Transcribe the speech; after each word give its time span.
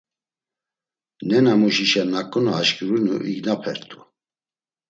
Nenamuşişa 1.27 2.03
naǩu 2.11 2.39
na 2.45 2.51
aşǩurinu 2.59 3.15
ignapert̆u. 3.31 3.99